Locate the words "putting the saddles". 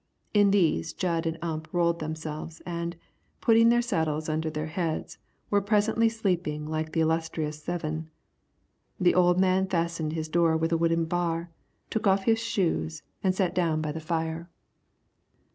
3.39-4.29